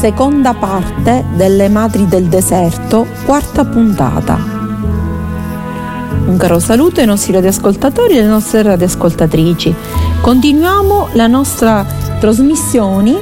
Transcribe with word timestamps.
Seconda 0.00 0.54
parte 0.54 1.26
delle 1.34 1.68
Madri 1.68 2.06
del 2.06 2.24
Deserto, 2.24 3.06
quarta 3.26 3.66
puntata. 3.66 4.38
Un 6.24 6.38
caro 6.38 6.58
saluto 6.58 7.00
ai 7.00 7.06
nostri 7.06 7.34
radioascoltatori 7.34 8.14
e 8.14 8.20
alle 8.20 8.28
nostre 8.28 8.62
radioascoltatrici. 8.62 9.74
Continuiamo 10.22 11.08
la 11.12 11.26
nostra 11.26 11.84
trasmissione 12.18 13.14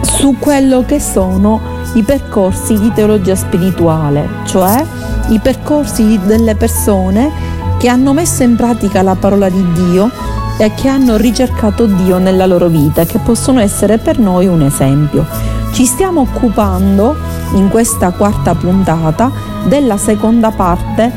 su 0.00 0.36
quello 0.38 0.82
che 0.86 0.98
sono 0.98 1.60
i 1.92 2.02
percorsi 2.02 2.78
di 2.78 2.90
teologia 2.94 3.34
spirituale, 3.34 4.26
cioè 4.46 4.82
i 5.28 5.38
percorsi 5.40 6.18
delle 6.24 6.54
persone 6.54 7.30
che 7.76 7.88
hanno 7.88 8.14
messo 8.14 8.42
in 8.42 8.56
pratica 8.56 9.02
la 9.02 9.14
parola 9.14 9.50
di 9.50 9.62
Dio 9.74 10.10
e 10.56 10.72
che 10.72 10.88
hanno 10.88 11.18
ricercato 11.18 11.84
Dio 11.84 12.16
nella 12.16 12.46
loro 12.46 12.68
vita, 12.68 13.04
che 13.04 13.18
possono 13.18 13.60
essere 13.60 13.98
per 13.98 14.18
noi 14.18 14.46
un 14.46 14.62
esempio. 14.62 15.57
Ci 15.78 15.84
stiamo 15.84 16.22
occupando 16.22 17.14
in 17.54 17.68
questa 17.68 18.10
quarta 18.10 18.56
puntata 18.56 19.30
della 19.68 19.96
seconda 19.96 20.50
parte 20.50 21.08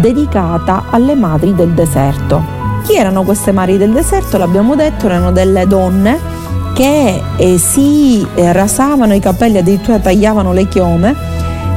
dedicata 0.00 0.84
alle 0.88 1.14
madri 1.14 1.54
del 1.54 1.72
deserto. 1.72 2.42
Chi 2.86 2.94
erano 2.94 3.22
queste 3.22 3.52
madri 3.52 3.76
del 3.76 3.92
deserto? 3.92 4.38
L'abbiamo 4.38 4.74
detto, 4.76 5.04
erano 5.04 5.30
delle 5.30 5.66
donne 5.66 6.18
che 6.72 7.22
eh, 7.36 7.58
si 7.58 8.26
eh, 8.34 8.50
rasavano 8.50 9.12
i 9.12 9.20
capelli, 9.20 9.58
addirittura 9.58 9.98
tagliavano 9.98 10.54
le 10.54 10.68
chiome 10.68 11.14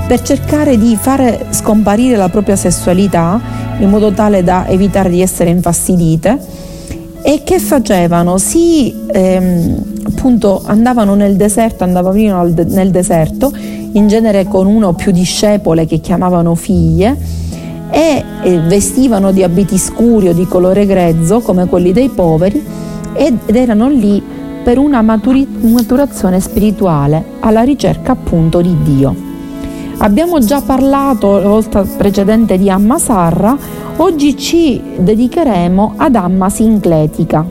per 0.07 0.21
cercare 0.21 0.77
di 0.77 0.95
fare 0.95 1.47
scomparire 1.49 2.15
la 2.15 2.29
propria 2.29 2.55
sessualità 2.55 3.41
in 3.79 3.89
modo 3.89 4.13
tale 4.13 4.41
da 4.41 4.69
evitare 4.69 5.09
di 5.09 5.21
essere 5.21 5.49
infastidite 5.49 6.39
e 7.23 7.41
che 7.43 7.59
facevano? 7.59 8.37
Si 8.37 8.93
ehm, 9.11 9.83
appunto 10.05 10.61
andavano 10.65 11.15
nel 11.15 11.35
deserto, 11.35 11.83
andavano 11.83 12.43
nel 12.67 12.91
deserto, 12.91 13.51
in 13.93 14.07
genere 14.07 14.45
con 14.45 14.67
uno 14.67 14.89
o 14.89 14.93
più 14.93 15.11
discepole 15.11 15.85
che 15.85 15.99
chiamavano 15.99 16.55
figlie, 16.55 17.39
e 17.91 18.23
vestivano 18.65 19.31
di 19.31 19.43
abiti 19.43 19.77
scuri 19.77 20.29
o 20.29 20.33
di 20.33 20.45
colore 20.45 20.85
grezzo 20.85 21.41
come 21.41 21.67
quelli 21.67 21.91
dei 21.91 22.09
poveri 22.09 22.63
ed 23.13 23.37
erano 23.53 23.89
lì 23.89 24.23
per 24.63 24.77
una 24.77 25.01
maturi- 25.01 25.47
maturazione 25.61 26.39
spirituale 26.39 27.23
alla 27.39 27.63
ricerca 27.63 28.13
appunto 28.13 28.61
di 28.61 28.75
Dio. 28.83 29.30
Abbiamo 30.03 30.39
già 30.39 30.61
parlato 30.61 31.37
la 31.37 31.47
volta 31.47 31.83
precedente 31.83 32.57
di 32.57 32.71
Amma 32.71 32.97
Sarra, 32.97 33.55
oggi 33.97 34.35
ci 34.35 34.81
dedicheremo 34.97 35.93
ad 35.95 36.15
Amma 36.15 36.49
Sincletica. 36.49 37.45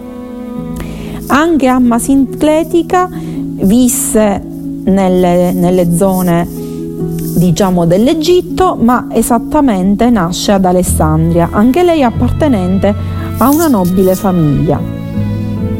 Anche 1.28 1.66
Amma 1.68 2.00
Sincletica 2.00 3.08
visse 3.08 4.42
nelle, 4.82 5.52
nelle 5.52 5.96
zone 5.96 6.44
diciamo 6.48 7.86
dell'Egitto, 7.86 8.76
ma 8.80 9.06
esattamente 9.12 10.10
nasce 10.10 10.50
ad 10.50 10.64
Alessandria, 10.64 11.50
anche 11.52 11.84
lei 11.84 12.02
appartenente 12.02 12.92
a 13.38 13.48
una 13.48 13.68
nobile 13.68 14.16
famiglia 14.16 14.80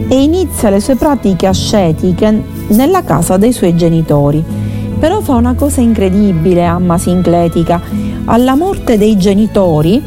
e 0.08 0.22
inizia 0.22 0.70
le 0.70 0.78
sue 0.78 0.94
pratiche 0.94 1.48
ascetiche 1.48 2.44
nella 2.69 3.02
casa 3.02 3.37
dei 3.37 3.52
suoi 3.52 3.75
genitori. 3.75 4.59
Però 5.00 5.21
fa 5.21 5.34
una 5.34 5.55
cosa 5.55 5.81
incredibile 5.81 6.65
Amma 6.65 6.99
Sincletica. 6.99 7.81
Alla 8.27 8.55
morte 8.55 8.97
dei 8.97 9.16
genitori 9.16 10.00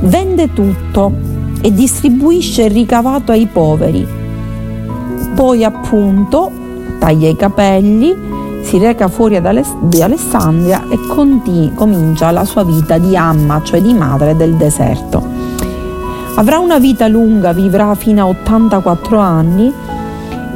vende 0.00 0.52
tutto 0.52 1.10
e 1.62 1.72
distribuisce 1.72 2.64
il 2.64 2.70
ricavato 2.72 3.32
ai 3.32 3.46
poveri 3.46 4.24
poi 5.36 5.64
appunto 5.64 6.50
taglia 6.98 7.28
i 7.28 7.36
capelli, 7.36 8.16
si 8.62 8.78
reca 8.78 9.06
fuori 9.06 9.38
di 9.82 10.02
Alessandria 10.02 10.84
e 10.88 10.98
conti- 11.06 11.70
comincia 11.74 12.30
la 12.30 12.46
sua 12.46 12.64
vita 12.64 12.96
di 12.96 13.14
amma, 13.14 13.60
cioè 13.62 13.82
di 13.82 13.92
madre 13.92 14.34
del 14.34 14.54
deserto. 14.54 15.22
Avrà 16.36 16.58
una 16.58 16.78
vita 16.78 17.06
lunga, 17.06 17.52
vivrà 17.52 17.94
fino 17.94 18.22
a 18.22 18.28
84 18.28 19.18
anni 19.18 19.70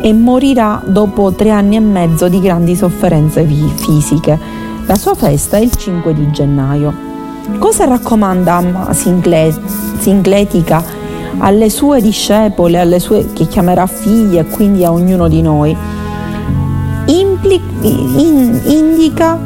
e 0.00 0.12
morirà 0.12 0.82
dopo 0.84 1.32
tre 1.32 1.50
anni 1.50 1.76
e 1.76 1.80
mezzo 1.80 2.28
di 2.28 2.40
grandi 2.40 2.74
sofferenze 2.74 3.44
fisiche. 3.44 4.38
La 4.86 4.96
sua 4.96 5.14
festa 5.14 5.56
è 5.56 5.60
il 5.60 5.74
5 5.74 6.14
di 6.14 6.30
gennaio. 6.30 7.08
Cosa 7.58 7.84
raccomanda 7.84 8.54
Amma 8.54 8.92
Sincletica 8.92 10.98
alle 11.38 11.70
sue 11.70 12.00
discepole, 12.00 12.78
alle 12.78 12.98
sue, 12.98 13.32
che 13.32 13.46
chiamerà 13.46 13.86
figlie 13.86 14.40
e 14.40 14.46
quindi 14.46 14.84
a 14.84 14.92
ognuno 14.92 15.28
di 15.28 15.42
noi, 15.42 15.76
impli, 17.06 17.60
in, 17.82 18.60
indica 18.64 19.38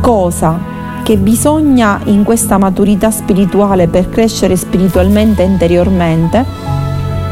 cosa 0.00 0.58
che 1.02 1.16
bisogna 1.16 2.00
in 2.04 2.24
questa 2.24 2.58
maturità 2.58 3.10
spirituale 3.10 3.88
per 3.88 4.08
crescere 4.08 4.56
spiritualmente 4.56 5.42
e 5.42 5.46
interiormente, 5.46 6.44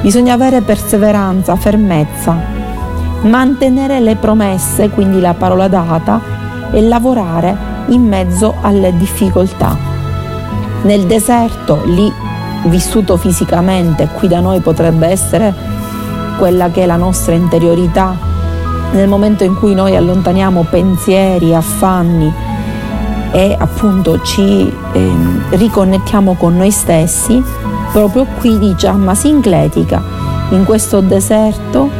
bisogna 0.00 0.34
avere 0.34 0.60
perseveranza, 0.60 1.56
fermezza, 1.56 2.36
mantenere 3.22 4.00
le 4.00 4.16
promesse, 4.16 4.90
quindi 4.90 5.20
la 5.20 5.34
parola 5.34 5.68
data, 5.68 6.20
e 6.70 6.82
lavorare 6.82 7.56
in 7.88 8.06
mezzo 8.06 8.54
alle 8.60 8.96
difficoltà. 8.96 9.76
Nel 10.82 11.06
deserto, 11.06 11.82
lì 11.84 12.12
vissuto 12.64 13.16
fisicamente, 13.16 14.08
qui 14.14 14.28
da 14.28 14.40
noi 14.40 14.60
potrebbe 14.60 15.06
essere 15.06 15.54
quella 16.38 16.70
che 16.70 16.82
è 16.82 16.86
la 16.86 16.96
nostra 16.96 17.34
interiorità, 17.34 18.16
nel 18.92 19.08
momento 19.08 19.44
in 19.44 19.54
cui 19.56 19.74
noi 19.74 19.96
allontaniamo 19.96 20.66
pensieri, 20.70 21.54
affanni 21.54 22.32
e 23.32 23.54
appunto 23.58 24.22
ci 24.22 24.72
eh, 24.92 25.12
riconnettiamo 25.50 26.34
con 26.34 26.56
noi 26.56 26.70
stessi, 26.70 27.42
proprio 27.98 28.26
qui 28.38 28.60
dice 28.60 28.86
Amma 28.86 29.16
Sincletica, 29.16 30.00
in 30.50 30.64
questo 30.64 31.00
deserto 31.00 31.90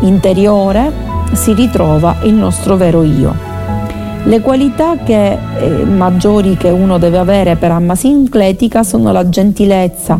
interiore 0.00 0.90
si 1.32 1.52
ritrova 1.52 2.16
il 2.22 2.32
nostro 2.32 2.76
vero 2.76 3.02
io. 3.02 3.34
Le 4.24 4.40
qualità 4.40 4.96
che, 5.04 5.38
eh, 5.58 5.84
maggiori 5.84 6.56
che 6.56 6.70
uno 6.70 6.96
deve 6.96 7.18
avere 7.18 7.56
per 7.56 7.72
Amma 7.72 7.94
Sincletica 7.94 8.82
sono 8.82 9.12
la 9.12 9.28
gentilezza, 9.28 10.18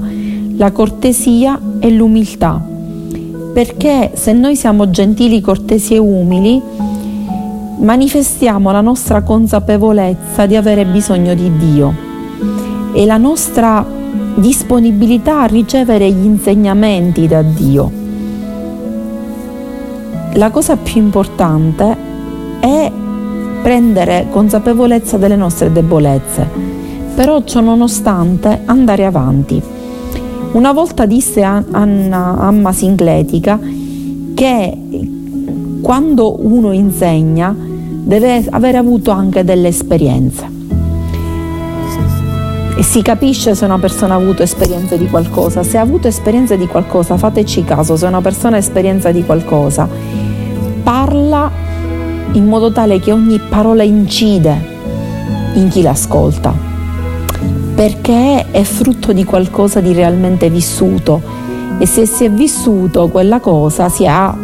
la 0.56 0.72
cortesia 0.72 1.58
e 1.78 1.90
l'umiltà. 1.90 2.62
Perché 3.54 4.10
se 4.12 4.34
noi 4.34 4.56
siamo 4.56 4.90
gentili, 4.90 5.40
cortesi 5.40 5.94
e 5.94 5.98
umili, 5.98 6.60
manifestiamo 7.78 8.70
la 8.70 8.82
nostra 8.82 9.22
consapevolezza 9.22 10.44
di 10.44 10.54
avere 10.54 10.84
bisogno 10.84 11.32
di 11.32 11.50
Dio 11.56 11.94
e 12.92 13.06
la 13.06 13.16
nostra 13.16 14.02
disponibilità 14.36 15.42
a 15.42 15.46
ricevere 15.46 16.10
gli 16.10 16.24
insegnamenti 16.24 17.26
da 17.26 17.42
Dio. 17.42 17.90
La 20.34 20.50
cosa 20.50 20.76
più 20.76 21.00
importante 21.00 21.96
è 22.60 22.90
prendere 23.62 24.26
consapevolezza 24.30 25.16
delle 25.16 25.36
nostre 25.36 25.72
debolezze, 25.72 26.46
però 27.14 27.42
ciò 27.44 27.60
nonostante 27.60 28.62
andare 28.64 29.06
avanti. 29.06 29.62
Una 30.52 30.72
volta 30.72 31.06
disse 31.06 31.42
Anna 31.42 32.36
Amma 32.38 32.72
Sincletica 32.72 33.58
che 34.34 34.78
quando 35.80 36.44
uno 36.46 36.72
insegna 36.72 37.54
deve 37.56 38.44
aver 38.50 38.76
avuto 38.76 39.10
anche 39.10 39.44
delle 39.44 39.68
esperienze. 39.68 40.53
E 42.76 42.82
si 42.82 43.02
capisce 43.02 43.54
se 43.54 43.64
una 43.64 43.78
persona 43.78 44.14
ha 44.14 44.16
avuto 44.16 44.42
esperienze 44.42 44.98
di 44.98 45.08
qualcosa. 45.08 45.62
Se 45.62 45.78
ha 45.78 45.80
avuto 45.80 46.08
esperienze 46.08 46.56
di 46.56 46.66
qualcosa, 46.66 47.16
fateci 47.16 47.62
caso, 47.64 47.96
se 47.96 48.06
una 48.06 48.20
persona 48.20 48.56
ha 48.56 48.58
esperienza 48.58 49.12
di 49.12 49.24
qualcosa, 49.24 49.88
parla 50.82 51.50
in 52.32 52.46
modo 52.46 52.72
tale 52.72 52.98
che 52.98 53.12
ogni 53.12 53.38
parola 53.48 53.84
incide 53.84 54.72
in 55.54 55.68
chi 55.68 55.82
l'ascolta, 55.82 56.52
perché 57.74 58.50
è 58.50 58.62
frutto 58.64 59.12
di 59.12 59.24
qualcosa 59.24 59.80
di 59.80 59.92
realmente 59.92 60.50
vissuto 60.50 61.22
e 61.78 61.86
se 61.86 62.06
si 62.06 62.24
è 62.24 62.30
vissuto 62.30 63.08
quella 63.08 63.38
cosa 63.38 63.88
si 63.88 64.04
ha 64.06 64.36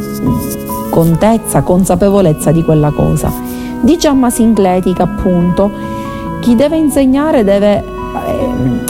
contezza, 0.89 1.63
consapevolezza 1.63 2.53
di 2.53 2.63
quella 2.63 2.91
cosa. 2.91 3.33
Di 3.81 3.97
Giamma 3.97 4.31
Sincletica 4.31 5.03
appunto, 5.03 5.71
chi 6.41 6.55
deve 6.55 6.77
insegnare 6.77 7.43
deve 7.43 7.99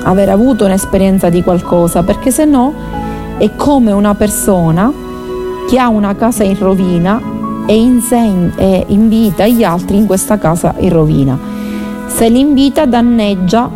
aver 0.02 0.28
avuto 0.28 0.64
un'esperienza 0.64 1.28
di 1.28 1.43
qualcosa 1.43 2.02
perché 2.02 2.31
se 2.31 2.44
no 2.44 2.72
è 3.38 3.50
come 3.56 3.93
una 3.93 4.14
persona 4.14 4.93
che 5.69 5.78
ha 5.78 5.88
una 5.88 6.14
casa 6.14 6.43
in 6.44 6.58
rovina 6.58 7.20
e, 7.67 7.76
insegna, 7.76 8.52
e 8.56 8.84
invita 8.88 9.46
gli 9.46 9.62
altri 9.62 9.96
in 9.96 10.06
questa 10.06 10.38
casa 10.38 10.75
in 10.78 10.90
rovina. 10.90 11.38
Se 12.06 12.28
li 12.28 12.40
invita 12.40 12.87
danneggia 12.87 13.70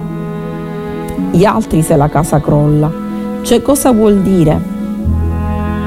gli 1.31 1.45
altri 1.45 1.83
se 1.83 1.97
la 1.97 2.09
casa 2.09 2.41
crolla. 2.41 2.91
Cioè 3.43 3.63
cosa 3.63 3.93
vuol 3.93 4.21
dire? 4.21 4.73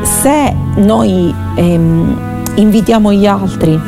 Se 0.01 0.55
noi 0.75 1.33
ehm, 1.55 2.17
invitiamo 2.55 3.11
gli 3.13 3.25
altri, 3.25 3.79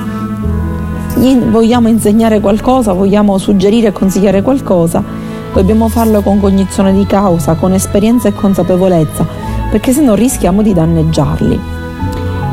gli 1.15 1.37
vogliamo 1.37 1.87
insegnare 1.87 2.39
qualcosa, 2.39 2.93
vogliamo 2.93 3.37
suggerire 3.37 3.87
e 3.87 3.91
consigliare 3.91 4.41
qualcosa, 4.41 5.03
dobbiamo 5.53 5.89
farlo 5.89 6.21
con 6.21 6.39
cognizione 6.39 6.93
di 6.93 7.05
causa, 7.05 7.55
con 7.55 7.73
esperienza 7.73 8.27
e 8.27 8.33
consapevolezza, 8.33 9.25
perché 9.69 9.91
se 9.91 10.01
no 10.01 10.13
rischiamo 10.13 10.61
di 10.61 10.73
danneggiarli. 10.73 11.59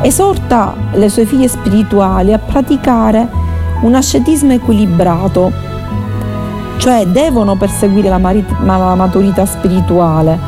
Esorta 0.01 0.75
le 0.93 1.09
sue 1.09 1.25
figlie 1.25 1.47
spirituali 1.47 2.33
a 2.33 2.39
praticare 2.39 3.27
un 3.81 3.95
ascetismo 3.95 4.53
equilibrato, 4.53 5.51
cioè 6.77 7.05
devono 7.07 7.55
perseguire 7.55 8.09
la, 8.09 8.19
la 8.19 8.95
maturità 8.95 9.45
spirituale 9.45 10.39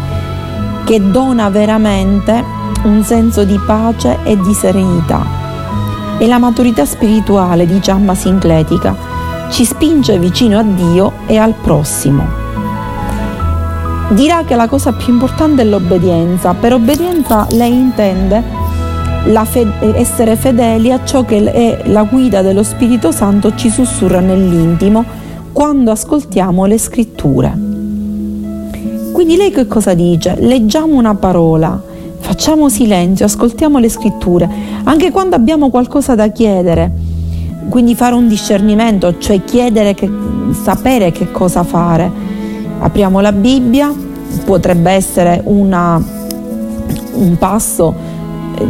che 0.86 1.12
dona 1.12 1.50
veramente 1.50 2.44
un 2.84 3.04
senso 3.04 3.44
di 3.44 3.60
pace 3.66 4.19
e 4.24 4.38
di 4.38 4.54
serenità. 4.54 5.38
E 6.18 6.28
la 6.28 6.38
maturità 6.38 6.86
spirituale 6.86 7.66
di 7.66 7.80
Giamma 7.80 8.13
Sincletica 8.13 9.09
ci 9.50 9.66
spinge 9.66 10.18
vicino 10.19 10.60
a 10.60 10.63
Dio 10.63 11.13
e 11.25 11.38
al 11.38 11.54
prossimo. 11.54 12.24
Dirà 14.10 14.44
che 14.44 14.56
la 14.56 14.68
cosa 14.68 14.94
più 14.94 15.13
importante 15.13 15.62
è 15.62 15.66
l'obbedienza. 15.66 16.54
Per 16.54 16.74
obbedienza 16.74 17.48
lei 17.51 17.74
intende 17.74 18.44
fe- 19.46 19.96
essere 19.96 20.36
fedeli 20.36 20.92
a 20.92 21.04
ciò 21.04 21.25
che 21.25 21.44
è 21.51 21.81
la 21.86 22.04
guida 22.04 22.42
dello 22.42 22.63
Spirito 22.63 23.12
Santo 23.12 23.54
ci 23.56 23.69
sussurra 23.69 24.19
nell'intimo 24.19 25.04
quando 25.52 25.92
ascoltiamo 25.92 26.66
le 26.66 26.78
scritture. 26.78 27.52
Quindi 29.12 29.36
lei 29.36 29.52
che 29.52 29.68
cosa 29.68 29.94
dice? 29.94 30.38
Leggiamo 30.40 30.95
una 30.95 31.16
parola, 31.16 31.80
facciamo 32.19 32.69
silenzio, 32.69 33.25
ascoltiamo 33.25 33.78
le 33.78 33.90
scritture, 33.90 34.50
anche 34.84 35.12
quando 35.12 35.36
abbiamo 35.36 35.69
qualcosa 35.69 36.16
da 36.16 36.30
chiedere, 36.30 36.92
quindi 37.69 37.95
fare 37.95 38.16
un 38.16 38.27
discernimento, 38.27 39.18
cioè 39.18 39.44
chiedere 39.44 39.94
che, 39.94 40.10
sapere 40.62 41.12
che 41.12 41.31
cosa 41.31 41.63
fare. 41.63 42.12
Apriamo 42.80 43.19
la 43.19 43.31
Bibbia, 43.31 43.94
potrebbe 44.45 44.92
essere 44.92 45.42
una, 45.45 46.01
un 47.13 47.38
passo 47.38 48.07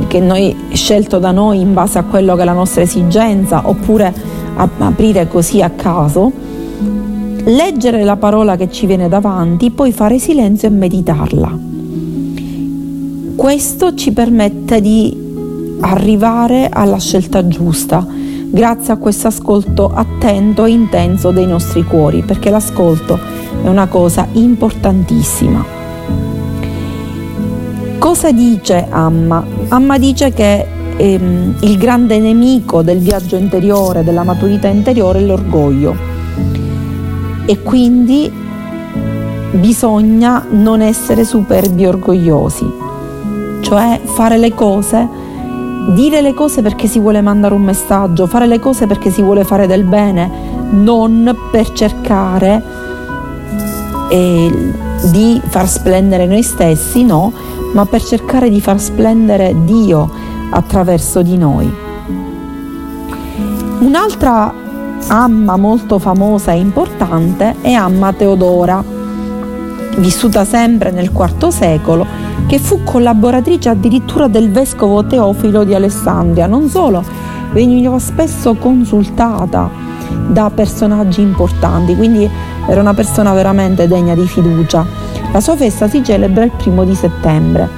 che 0.07 0.19
noi 0.19 0.55
scelto 0.73 1.17
da 1.17 1.31
noi 1.31 1.61
in 1.61 1.73
base 1.73 1.97
a 1.97 2.03
quello 2.03 2.35
che 2.35 2.41
è 2.41 2.45
la 2.45 2.53
nostra 2.53 2.81
esigenza 2.81 3.67
oppure 3.67 4.13
aprire 4.55 5.27
così 5.27 5.61
a 5.61 5.69
caso, 5.69 6.31
leggere 7.45 8.03
la 8.03 8.17
parola 8.17 8.55
che 8.55 8.69
ci 8.69 8.85
viene 8.85 9.07
davanti, 9.07 9.71
poi 9.71 9.91
fare 9.91 10.19
silenzio 10.19 10.67
e 10.67 10.71
meditarla. 10.71 11.57
Questo 13.35 13.95
ci 13.95 14.11
permette 14.11 14.81
di 14.81 15.27
arrivare 15.79 16.67
alla 16.69 16.99
scelta 16.99 17.47
giusta 17.47 18.05
grazie 18.51 18.93
a 18.93 18.97
questo 18.97 19.27
ascolto 19.27 19.91
attento 19.93 20.65
e 20.65 20.71
intenso 20.71 21.31
dei 21.31 21.45
nostri 21.45 21.83
cuori, 21.83 22.23
perché 22.23 22.49
l'ascolto 22.49 23.19
è 23.63 23.67
una 23.67 23.87
cosa 23.87 24.27
importantissima. 24.33 25.77
Cosa 27.99 28.31
dice 28.31 28.87
Amma? 28.89 29.45
Amma 29.67 29.97
dice 29.97 30.31
che 30.31 30.65
ehm, 30.97 31.55
il 31.61 31.77
grande 31.77 32.19
nemico 32.19 32.81
del 32.81 32.99
viaggio 32.99 33.35
interiore, 33.35 34.03
della 34.03 34.23
maturità 34.23 34.67
interiore 34.67 35.19
è 35.19 35.23
l'orgoglio 35.23 35.95
e 37.45 37.61
quindi 37.61 38.31
bisogna 39.51 40.45
non 40.49 40.81
essere 40.81 41.23
superbi 41.23 41.85
orgogliosi, 41.85 42.65
cioè 43.61 43.99
fare 44.03 44.37
le 44.37 44.53
cose, 44.53 45.07
dire 45.87 46.21
le 46.21 46.33
cose 46.33 46.61
perché 46.61 46.87
si 46.87 46.99
vuole 46.99 47.21
mandare 47.21 47.53
un 47.53 47.61
messaggio, 47.61 48.27
fare 48.27 48.47
le 48.47 48.59
cose 48.59 48.85
perché 48.87 49.09
si 49.09 49.21
vuole 49.21 49.43
fare 49.43 49.67
del 49.67 49.83
bene, 49.83 50.29
non 50.71 51.35
per 51.51 51.71
cercare 51.71 52.61
eh, 54.09 54.73
di 55.11 55.41
far 55.45 55.67
splendere 55.67 56.25
noi 56.25 56.43
stessi, 56.43 57.03
no, 57.03 57.31
ma 57.73 57.85
per 57.85 58.03
cercare 58.03 58.49
di 58.49 58.61
far 58.61 58.80
splendere 58.80 59.56
Dio 59.63 60.09
attraverso 60.51 61.21
di 61.21 61.37
noi. 61.37 61.71
Un'altra 63.80 64.54
amma 65.07 65.56
molto 65.56 65.99
famosa 65.99 66.51
e 66.51 66.57
importante 66.57 67.56
è 67.61 67.71
Amma 67.71 68.11
Teodora, 68.13 68.83
vissuta 69.97 70.44
sempre 70.44 70.92
nel 70.92 71.11
IV 71.11 71.47
secolo, 71.47 72.06
che 72.49 72.57
fu 72.57 72.81
collaboratrice 72.83 73.69
addirittura 73.69 74.27
del 74.27 74.49
vescovo 74.49 75.06
Teofilo 75.06 75.63
di 75.63 75.75
Alessandria. 75.75 76.47
Non 76.47 76.68
solo, 76.68 77.03
veniva 77.51 77.99
spesso 77.99 78.56
consultata 78.56 79.69
da 80.27 80.49
personaggi 80.49 81.21
importanti, 81.21 81.95
quindi 81.95 82.27
era 82.68 82.81
una 82.81 82.95
persona 82.95 83.33
veramente 83.33 83.87
degna 83.87 84.15
di 84.15 84.25
fiducia. 84.25 84.83
La 85.31 85.39
sua 85.41 85.56
festa 85.56 85.87
si 85.87 86.03
celebra 86.03 86.44
il 86.44 86.49
primo 86.49 86.83
di 86.85 86.95
settembre. 86.95 87.69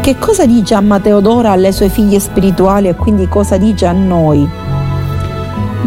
Che 0.00 0.16
cosa 0.16 0.46
dice 0.46 0.74
Amma 0.74 1.00
Teodora 1.00 1.50
alle 1.50 1.72
sue 1.72 1.88
figlie 1.88 2.20
spirituali 2.20 2.86
e 2.86 2.94
quindi 2.94 3.26
cosa 3.26 3.56
dice 3.56 3.86
a 3.86 3.92
noi? 3.92 4.48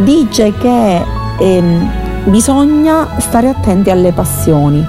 Dice 0.03 0.51
che 0.57 1.01
ehm, 1.39 1.91
bisogna 2.25 3.07
stare 3.19 3.47
attenti 3.47 3.89
alle 3.89 4.11
passioni, 4.11 4.85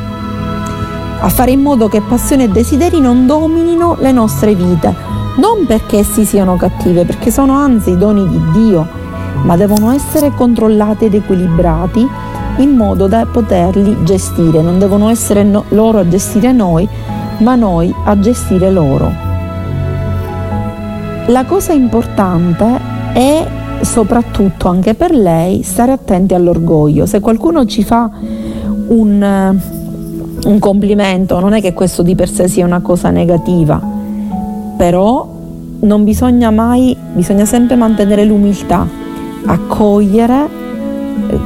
a 1.18 1.28
fare 1.28 1.50
in 1.50 1.60
modo 1.60 1.88
che 1.88 2.00
passioni 2.00 2.44
e 2.44 2.48
desideri 2.48 3.00
non 3.00 3.26
dominino 3.26 3.96
le 3.98 4.12
nostre 4.12 4.54
vite, 4.54 4.94
non 5.36 5.66
perché 5.66 5.98
essi 5.98 6.24
siano 6.24 6.56
cattive, 6.56 7.04
perché 7.04 7.30
sono 7.30 7.54
anzi 7.54 7.96
doni 7.96 8.28
di 8.28 8.40
Dio, 8.52 8.86
ma 9.42 9.56
devono 9.56 9.92
essere 9.92 10.30
controllati 10.30 11.06
ed 11.06 11.14
equilibrati 11.14 12.06
in 12.58 12.70
modo 12.74 13.06
da 13.06 13.26
poterli 13.26 14.04
gestire. 14.04 14.62
Non 14.62 14.78
devono 14.78 15.08
essere 15.08 15.42
no, 15.42 15.64
loro 15.68 15.98
a 15.98 16.08
gestire 16.08 16.52
noi, 16.52 16.88
ma 17.38 17.54
noi 17.54 17.94
a 18.04 18.18
gestire 18.18 18.70
loro. 18.70 19.24
La 21.26 21.44
cosa 21.44 21.72
importante 21.72 22.80
è 23.12 23.46
soprattutto 23.80 24.68
anche 24.68 24.94
per 24.94 25.10
lei 25.10 25.62
stare 25.62 25.92
attenti 25.92 26.34
all'orgoglio. 26.34 27.04
Se 27.04 27.20
qualcuno 27.20 27.66
ci 27.66 27.82
fa 27.82 28.08
un, 28.88 29.58
un 30.46 30.58
complimento, 30.58 31.38
non 31.40 31.52
è 31.52 31.60
che 31.60 31.72
questo 31.72 32.02
di 32.02 32.14
per 32.14 32.28
sé 32.28 32.48
sia 32.48 32.64
una 32.64 32.80
cosa 32.80 33.10
negativa, 33.10 33.80
però 34.76 35.28
non 35.80 36.04
bisogna 36.04 36.50
mai, 36.50 36.96
bisogna 37.12 37.44
sempre 37.44 37.76
mantenere 37.76 38.24
l'umiltà, 38.24 38.86
accogliere 39.44 40.64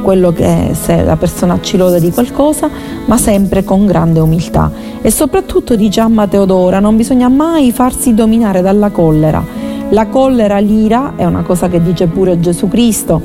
quello 0.03 0.33
che 0.33 0.71
se 0.73 1.03
la 1.03 1.17
persona 1.17 1.59
ci 1.61 1.77
lode 1.77 2.01
di 2.01 2.11
qualcosa, 2.11 2.69
ma 3.07 3.17
sempre 3.17 3.65
con 3.65 3.87
grande 3.87 4.21
umiltà. 4.21 4.71
E 5.01 5.11
soprattutto 5.11 5.77
dice 5.77 6.01
Amma 6.01 6.27
Teodora, 6.27 6.81
non 6.81 6.97
bisogna 6.97 7.29
mai 7.29 7.73
farsi 7.73 8.13
dominare 8.13 8.61
dalla 8.61 8.91
collera. 8.91 9.43
La 9.91 10.07
collera, 10.07 10.59
l'ira, 10.59 11.15
è 11.17 11.25
una 11.25 11.43
cosa 11.43 11.69
che 11.69 11.83
dice 11.83 12.07
pure 12.07 12.39
Gesù 12.39 12.69
Cristo 12.69 13.21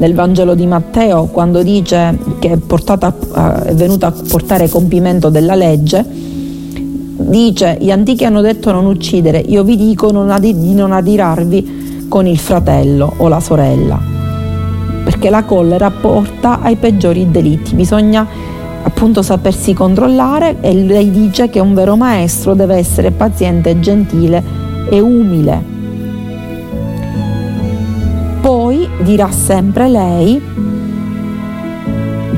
nel 0.00 0.14
Vangelo 0.14 0.54
di 0.54 0.66
Matteo, 0.66 1.26
quando 1.26 1.62
dice 1.62 2.18
che 2.38 2.52
è, 2.52 2.56
portata, 2.56 3.14
è 3.64 3.74
venuta 3.74 4.06
a 4.06 4.14
portare 4.28 4.66
compimento 4.68 5.28
della 5.28 5.54
legge, 5.54 6.02
dice 6.06 7.76
gli 7.78 7.90
antichi 7.90 8.24
hanno 8.24 8.40
detto 8.40 8.72
non 8.72 8.86
uccidere, 8.86 9.38
io 9.38 9.62
vi 9.62 9.76
dico 9.76 10.10
di 10.10 10.74
non 10.74 10.92
adirarvi 10.92 12.06
con 12.08 12.26
il 12.26 12.38
fratello 12.38 13.12
o 13.18 13.28
la 13.28 13.40
sorella 13.40 14.18
perché 15.04 15.30
la 15.30 15.44
collera 15.44 15.90
porta 15.90 16.60
ai 16.60 16.76
peggiori 16.76 17.30
delitti. 17.30 17.74
Bisogna 17.74 18.26
appunto 18.82 19.22
sapersi 19.22 19.72
controllare 19.74 20.58
e 20.60 20.72
lei 20.72 21.10
dice 21.10 21.50
che 21.50 21.58
un 21.60 21.74
vero 21.74 21.96
maestro 21.96 22.54
deve 22.54 22.76
essere 22.76 23.10
paziente, 23.10 23.80
gentile 23.80 24.42
e 24.88 25.00
umile. 25.00 25.79
Dirà 29.02 29.30
sempre 29.30 29.88
lei 29.88 30.42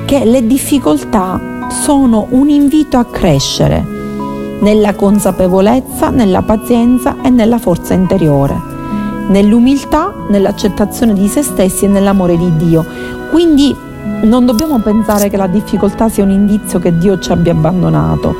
che 0.05 0.25
le 0.25 0.47
difficoltà 0.47 1.69
sono 1.71 2.27
un 2.31 2.49
invito 2.49 2.99
a 2.99 3.05
crescere 3.05 3.85
nella 4.61 4.95
consapevolezza, 4.95 6.11
nella 6.11 6.43
pazienza 6.43 7.17
e 7.23 7.31
nella 7.31 7.59
forza 7.59 7.95
interiore, 7.95 8.55
nell'umiltà, 9.29 10.13
nell'accettazione 10.29 11.15
di 11.15 11.27
se 11.29 11.43
stessi 11.43 11.87
e 11.87 11.89
nell'amore 11.89 12.37
di 12.37 12.57
Dio. 12.57 12.85
Quindi 13.31 13.75
non 14.23 14.47
dobbiamo 14.47 14.79
pensare 14.79 15.29
che 15.29 15.37
la 15.37 15.49
difficoltà 15.49 16.09
sia 16.09 16.23
un 16.23 16.31
indizio 16.31 16.79
che 16.79 16.97
Dio 16.97 17.19
ci 17.19 17.33
abbia 17.33 17.53
abbandonato, 17.53 18.35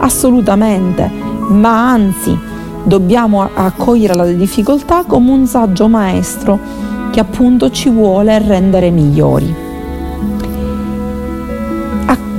assolutamente, 0.00 1.10
ma 1.50 1.90
anzi 1.90 2.36
dobbiamo 2.82 3.48
accogliere 3.52 4.14
la 4.14 4.24
difficoltà 4.24 5.04
come 5.04 5.30
un 5.30 5.46
saggio 5.46 5.88
maestro 5.88 6.58
che 7.18 7.24
appunto 7.24 7.68
ci 7.70 7.88
vuole 7.88 8.38
rendere 8.38 8.90
migliori. 8.90 9.66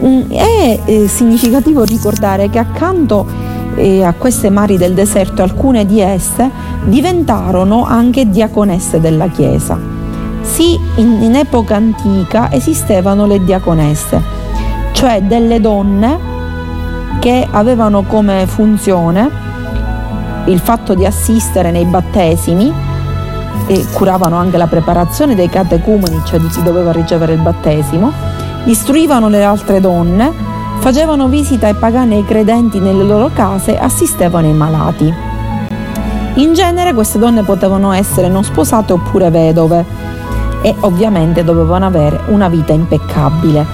Mm, 0.01 0.31
è 0.31 0.79
eh, 0.85 1.07
significativo 1.09 1.83
ricordare 1.83 2.49
che 2.49 2.57
accanto 2.57 3.27
eh, 3.75 4.05
a 4.05 4.13
queste 4.13 4.49
mari 4.49 4.77
del 4.77 4.93
deserto 4.93 5.41
alcune 5.41 5.85
di 5.85 5.99
esse 5.99 6.49
diventarono 6.85 7.83
anche 7.83 8.29
diaconesse 8.29 9.01
della 9.01 9.27
Chiesa. 9.27 9.77
Sì, 10.43 10.79
in, 10.95 11.23
in 11.23 11.35
epoca 11.35 11.75
antica 11.75 12.49
esistevano 12.49 13.25
le 13.25 13.43
diaconesse, 13.43 14.21
cioè 14.93 15.21
delle 15.23 15.59
donne 15.59 16.17
che 17.19 17.45
avevano 17.51 18.03
come 18.03 18.47
funzione 18.47 19.29
il 20.45 20.59
fatto 20.59 20.93
di 20.93 21.05
assistere 21.05 21.69
nei 21.69 21.83
battesimi 21.83 22.87
e 23.67 23.85
curavano 23.93 24.35
anche 24.35 24.57
la 24.57 24.67
preparazione 24.67 25.35
dei 25.35 25.49
catecumeni, 25.49 26.21
cioè 26.25 26.39
di 26.39 26.47
chi 26.47 26.61
doveva 26.63 26.91
ricevere 26.91 27.33
il 27.33 27.39
battesimo, 27.39 28.11
istruivano 28.65 29.29
le 29.29 29.43
altre 29.43 29.79
donne, 29.79 30.31
facevano 30.79 31.27
visita 31.27 31.67
ai 31.67 31.75
pagani 31.75 32.15
e 32.15 32.17
ai 32.17 32.25
credenti 32.25 32.79
nelle 32.79 33.03
loro 33.03 33.29
case 33.33 33.77
assistevano 33.77 34.47
i 34.47 34.53
malati. 34.53 35.13
In 36.35 36.53
genere 36.53 36.93
queste 36.93 37.19
donne 37.19 37.43
potevano 37.43 37.91
essere 37.91 38.29
non 38.29 38.43
sposate 38.43 38.93
oppure 38.93 39.29
vedove 39.29 39.85
e 40.61 40.75
ovviamente 40.81 41.43
dovevano 41.43 41.85
avere 41.85 42.19
una 42.27 42.47
vita 42.47 42.73
impeccabile. 42.73 43.65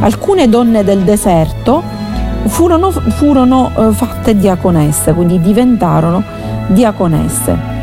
Alcune 0.00 0.48
donne 0.48 0.84
del 0.84 1.00
deserto 1.00 1.82
furono, 2.46 2.90
furono 2.90 3.70
eh, 3.76 3.92
fatte 3.92 4.36
diaconesse, 4.36 5.12
quindi 5.12 5.40
diventarono 5.40 6.22
diaconesse. 6.68 7.73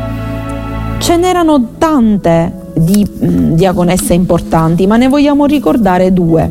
Ce 1.02 1.16
n'erano 1.16 1.70
tante 1.78 2.70
di 2.74 3.04
mm, 3.04 3.54
diaconesse 3.54 4.14
importanti, 4.14 4.86
ma 4.86 4.96
ne 4.96 5.08
vogliamo 5.08 5.46
ricordare 5.46 6.12
due. 6.12 6.48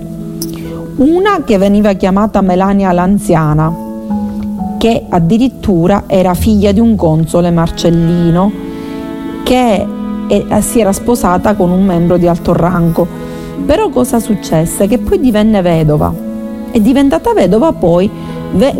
Una 0.97 1.43
che 1.45 1.57
veniva 1.57 1.93
chiamata 1.93 2.41
Melania 2.41 2.91
l'anziana, 2.91 3.73
che 4.77 5.05
addirittura 5.07 6.03
era 6.05 6.33
figlia 6.33 6.73
di 6.73 6.81
un 6.81 6.97
console 6.97 7.49
Marcellino, 7.49 8.51
che 9.43 9.87
eh, 10.27 10.45
si 10.59 10.81
era 10.81 10.91
sposata 10.91 11.55
con 11.55 11.69
un 11.69 11.85
membro 11.85 12.17
di 12.17 12.27
alto 12.27 12.51
rango. 12.51 13.07
Però 13.65 13.87
cosa 13.87 14.19
successe? 14.19 14.85
Che 14.85 14.97
poi 14.97 15.21
divenne 15.21 15.61
vedova. 15.61 16.13
È 16.71 16.79
diventata 16.81 17.31
vedova 17.31 17.71
poi, 17.71 18.11
ve- 18.51 18.75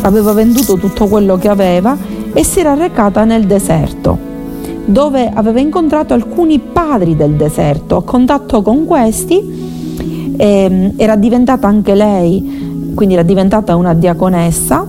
aveva 0.00 0.32
venduto 0.32 0.76
tutto 0.78 1.06
quello 1.06 1.36
che 1.36 1.48
aveva 1.48 2.15
e 2.36 2.44
si 2.44 2.60
era 2.60 2.74
recata 2.74 3.24
nel 3.24 3.46
deserto 3.46 4.34
dove 4.84 5.30
aveva 5.32 5.58
incontrato 5.58 6.12
alcuni 6.12 6.58
padri 6.60 7.16
del 7.16 7.32
deserto. 7.32 7.96
A 7.96 8.02
contatto 8.04 8.60
con 8.60 8.84
questi 8.84 10.34
eh, 10.36 10.92
era 10.96 11.16
diventata 11.16 11.66
anche 11.66 11.94
lei, 11.94 12.92
quindi 12.94 13.14
era 13.14 13.22
diventata 13.22 13.74
una 13.74 13.94
diaconessa, 13.94 14.86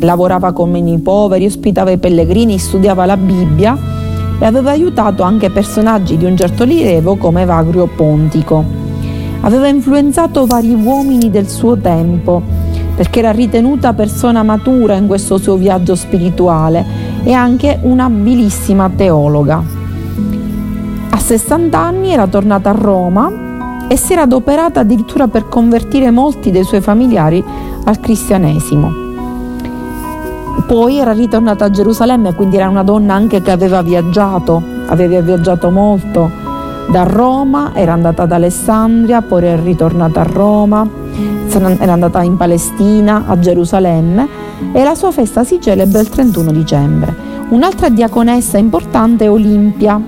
lavorava 0.00 0.52
con 0.52 0.74
i 0.76 0.98
poveri, 1.00 1.46
ospitava 1.46 1.90
i 1.90 1.98
pellegrini, 1.98 2.58
studiava 2.58 3.04
la 3.06 3.16
Bibbia 3.16 3.76
e 4.38 4.46
aveva 4.46 4.70
aiutato 4.70 5.24
anche 5.24 5.50
personaggi 5.50 6.16
di 6.16 6.24
un 6.24 6.36
certo 6.36 6.62
rilievo 6.62 7.16
come 7.16 7.44
Vagrio 7.44 7.88
Pontico. 7.88 8.64
Aveva 9.40 9.66
influenzato 9.66 10.46
vari 10.46 10.72
uomini 10.74 11.28
del 11.28 11.48
suo 11.48 11.76
tempo 11.76 12.40
perché 12.98 13.20
era 13.20 13.30
ritenuta 13.30 13.92
persona 13.92 14.42
matura 14.42 14.94
in 14.94 15.06
questo 15.06 15.38
suo 15.38 15.54
viaggio 15.54 15.94
spirituale 15.94 16.84
e 17.22 17.32
anche 17.32 17.78
un'abilissima 17.80 18.90
teologa. 18.90 19.62
A 21.10 21.16
60 21.16 21.78
anni 21.78 22.10
era 22.10 22.26
tornata 22.26 22.70
a 22.70 22.72
Roma 22.72 23.86
e 23.86 23.96
si 23.96 24.14
era 24.14 24.22
adoperata 24.22 24.80
addirittura 24.80 25.28
per 25.28 25.46
convertire 25.48 26.10
molti 26.10 26.50
dei 26.50 26.64
suoi 26.64 26.80
familiari 26.80 27.42
al 27.84 28.00
cristianesimo. 28.00 28.90
Poi 30.66 30.98
era 30.98 31.12
ritornata 31.12 31.66
a 31.66 31.70
Gerusalemme, 31.70 32.34
quindi 32.34 32.56
era 32.56 32.68
una 32.68 32.82
donna 32.82 33.14
anche 33.14 33.40
che 33.40 33.52
aveva 33.52 33.80
viaggiato, 33.80 34.60
aveva 34.86 35.20
viaggiato 35.20 35.70
molto 35.70 36.47
da 36.90 37.02
Roma, 37.02 37.72
era 37.74 37.92
andata 37.92 38.22
ad 38.22 38.32
Alessandria, 38.32 39.20
poi 39.20 39.44
era 39.44 39.62
ritornata 39.62 40.20
a 40.20 40.24
Roma, 40.24 40.88
era 41.50 41.92
andata 41.92 42.22
in 42.22 42.36
Palestina, 42.36 43.24
a 43.26 43.38
Gerusalemme 43.38 44.28
e 44.72 44.82
la 44.82 44.94
sua 44.94 45.10
festa 45.10 45.44
si 45.44 45.60
celebra 45.60 46.00
il 46.00 46.08
31 46.08 46.52
dicembre. 46.52 47.14
Un'altra 47.50 47.88
diaconessa 47.88 48.58
importante 48.58 49.24
è 49.24 49.30
Olimpia, 49.30 50.00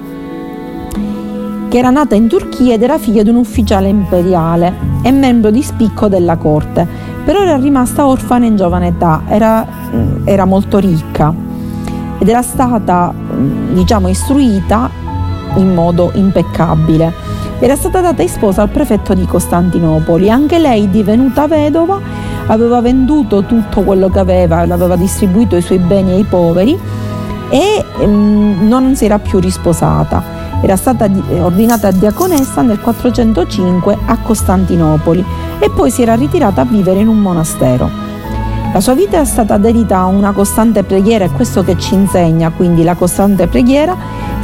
che 1.69 1.79
era 1.79 1.91
nata 1.91 2.15
in 2.15 2.29
Turchia 2.29 2.75
ed 2.75 2.83
era 2.83 2.99
figlia 2.99 3.23
di 3.23 3.29
un 3.31 3.37
ufficiale 3.37 3.89
imperiale 3.89 4.75
e 5.03 5.11
membro 5.13 5.51
di 5.51 5.63
spicco 5.63 6.09
della 6.09 6.37
corte, 6.37 6.87
però 7.25 7.43
era 7.43 7.57
rimasta 7.57 8.07
orfana 8.07 8.47
in 8.47 8.57
giovane 8.57 8.89
età, 8.89 9.23
era, 9.29 9.67
era 10.25 10.45
molto 10.45 10.79
ricca 10.79 11.33
ed 12.19 12.29
era 12.29 12.43
stata 12.43 13.15
diciamo 13.73 14.09
istruita 14.09 14.91
in 15.57 15.75
modo 15.75 16.11
impeccabile 16.15 17.31
era 17.63 17.77
stata 17.77 18.01
data 18.01 18.23
in 18.23 18.29
sposa 18.31 18.63
al 18.63 18.71
prefetto 18.71 19.13
di 19.13 19.27
Costantinopoli. 19.27 20.31
Anche 20.31 20.59
lei, 20.59 20.89
divenuta 20.89 21.47
vedova, 21.47 22.01
aveva 22.47 22.81
venduto 22.81 23.45
tutto 23.45 23.83
quello 23.83 24.09
che 24.09 24.19
aveva, 24.19 24.65
l'aveva 24.65 24.97
distribuito 24.97 25.57
i 25.57 25.61
suoi 25.61 25.79
beni 25.79 26.13
ai 26.13 26.25
poveri 26.25 26.79
e 27.51 27.85
ehm, 28.01 28.67
non 28.67 28.97
si 28.97 29.05
era 29.05 29.19
più 29.19 29.41
risposata. 29.41 30.39
Era 30.63 30.77
stata 30.77 31.07
ordinata 31.41 31.91
diaconessa 31.91 32.63
nel 32.63 32.81
405 32.81 33.99
a 34.07 34.19
Costantinopoli 34.19 35.23
e 35.59 35.71
poi 35.71 35.91
si 35.91 36.01
era 36.01 36.15
ritirata 36.15 36.63
a 36.63 36.65
vivere 36.65 37.01
in 37.01 37.09
un 37.09 37.19
monastero. 37.19 37.91
La 38.73 38.81
sua 38.81 38.95
vita 38.95 39.21
è 39.21 39.25
stata 39.25 39.59
dedita 39.59 39.99
a 39.99 40.07
una 40.07 40.33
costante 40.33 40.83
preghiera, 40.85 41.25
è 41.25 41.31
questo 41.31 41.63
che 41.63 41.77
ci 41.77 41.95
insegna, 41.95 42.51
quindi 42.51 42.85
la 42.85 42.95
costante 42.95 43.49
preghiera, 43.49 43.97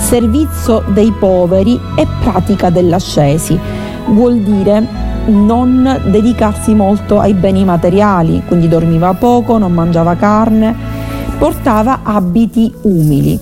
servizio 0.07 0.85
dei 0.93 1.11
poveri 1.11 1.81
e 1.97 2.07
pratica 2.23 2.71
dell'ascesi. 2.71 3.59
Vuol 4.07 4.39
dire 4.39 4.87
non 5.27 6.01
dedicarsi 6.07 6.75
molto 6.75 7.19
ai 7.19 7.35
beni 7.35 7.65
materiali, 7.65 8.41
quindi 8.47 8.69
dormiva 8.69 9.15
poco, 9.15 9.59
non 9.59 9.73
mangiava 9.73 10.15
carne, 10.15 10.73
portava 11.39 12.01
abiti 12.05 12.73
umili. 12.83 13.37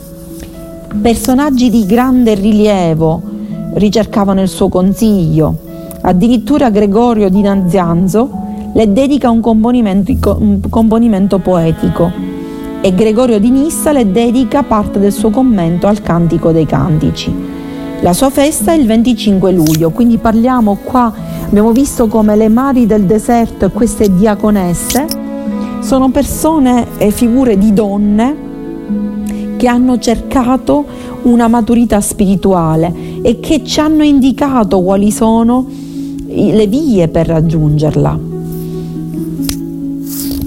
Personaggi 1.03 1.69
di 1.69 1.85
grande 1.85 2.33
rilievo 2.33 3.21
ricercavano 3.75 4.41
il 4.41 4.49
suo 4.49 4.71
consiglio, 4.71 5.59
addirittura 6.01 6.71
Gregorio 6.71 7.29
di 7.29 7.43
Nazianzo 7.43 8.31
le 8.73 8.91
dedica 8.91 9.29
un 9.29 9.41
componimento, 9.41 10.39
un 10.41 10.61
componimento 10.71 11.39
poetico 11.41 12.34
e 12.85 12.95
Gregorio 12.95 13.41
di 13.41 13.49
Nissa 13.49 13.93
le 13.93 14.13
dedica 14.13 14.63
parte 14.63 14.99
del 14.99 15.11
suo 15.11 15.31
commento 15.31 15.87
al 15.87 16.03
Cantico 16.03 16.53
dei 16.53 16.67
Cantici. 16.67 17.35
La 18.03 18.13
sua 18.13 18.29
festa 18.29 18.73
è 18.73 18.77
il 18.77 18.85
25 18.85 19.53
luglio, 19.53 19.89
quindi 19.89 20.19
parliamo 20.19 20.77
qua, 20.85 21.11
abbiamo 21.47 21.73
visto 21.73 22.09
come 22.09 22.37
le 22.37 22.51
mari 22.51 22.85
del 22.85 23.05
deserto 23.05 23.65
e 23.65 23.71
queste 23.71 24.15
diaconesse 24.15 25.07
sono 25.81 26.11
persone 26.11 26.89
e 26.99 27.11
figure 27.11 27.57
di 27.57 27.73
donne 27.73 28.37
che 29.57 29.67
hanno 29.67 29.99
cercato 29.99 30.85
una 31.23 31.49
maturità 31.49 32.03
spirituale 32.03 32.93
e 33.23 33.41
che 33.41 33.65
ci 33.65 33.81
hanno 33.81 34.03
indicato 34.03 34.83
quali 34.83 35.11
sono 35.11 35.67
le 36.27 36.67
vie 36.67 37.09
per 37.09 37.29
raggiungerla. 37.29 38.19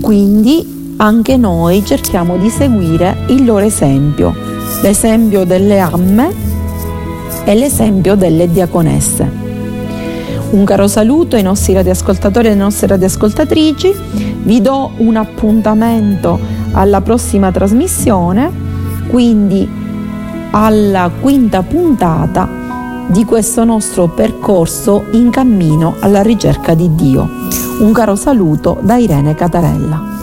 Quindi 0.02 0.76
anche 0.98 1.38
noi 1.38 1.86
cerchiamo 1.86 2.38
di 2.38 2.50
seguire 2.50 3.18
il 3.28 3.46
loro 3.46 3.66
esempio, 3.66 4.34
l'esempio 4.82 5.46
delle 5.46 5.80
amme 5.80 6.34
e 7.44 7.56
l'esempio 7.56 8.16
delle 8.16 8.50
diaconesse. 8.50 9.46
Un 10.50 10.64
caro 10.64 10.88
saluto 10.88 11.36
ai 11.36 11.44
nostri 11.44 11.74
radioascoltatori 11.74 12.48
e 12.48 12.52
alle 12.52 12.60
nostre 12.60 12.88
radioascoltatrici, 12.88 13.94
vi 14.44 14.62
do 14.62 14.92
un 14.98 15.18
appuntamento 15.18 16.40
alla 16.72 17.02
prossima 17.02 17.52
trasmissione, 17.52 18.50
quindi 19.08 19.70
alla 20.52 21.12
quinta 21.22 21.62
puntata 21.62 22.50
di 23.08 23.24
questo 23.24 23.64
nostro 23.66 24.08
percorso 24.08 25.06
in 25.12 25.30
cammino 25.30 25.96
alla 26.00 26.22
ricerca 26.22 26.74
di 26.74 26.96
Dio. 26.96 27.30
Un 27.82 27.92
caro 27.92 28.16
saluto 28.16 28.80
da 28.82 28.96
Irene 28.96 29.36
Catarella. 29.36 30.17